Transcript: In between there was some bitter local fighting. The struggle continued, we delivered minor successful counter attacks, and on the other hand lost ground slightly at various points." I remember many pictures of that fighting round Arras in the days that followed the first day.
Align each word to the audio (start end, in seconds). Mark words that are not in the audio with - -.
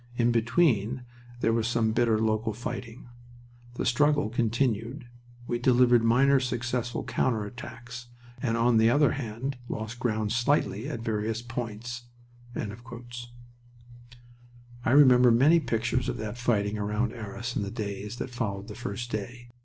In 0.15 0.31
between 0.31 1.03
there 1.41 1.53
was 1.53 1.67
some 1.67 1.91
bitter 1.91 2.17
local 2.19 2.53
fighting. 2.53 3.07
The 3.75 3.85
struggle 3.85 4.29
continued, 4.29 5.05
we 5.45 5.59
delivered 5.59 6.03
minor 6.03 6.39
successful 6.39 7.03
counter 7.03 7.45
attacks, 7.45 8.07
and 8.41 8.57
on 8.57 8.77
the 8.77 8.89
other 8.89 9.11
hand 9.11 9.59
lost 9.69 9.99
ground 9.99 10.31
slightly 10.31 10.89
at 10.89 11.01
various 11.01 11.43
points." 11.43 12.05
I 12.55 12.75
remember 14.89 15.29
many 15.29 15.59
pictures 15.59 16.09
of 16.09 16.17
that 16.17 16.35
fighting 16.35 16.77
round 16.79 17.13
Arras 17.13 17.55
in 17.55 17.61
the 17.61 17.69
days 17.69 18.15
that 18.15 18.31
followed 18.31 18.69
the 18.69 18.73
first 18.73 19.11
day. 19.11 19.49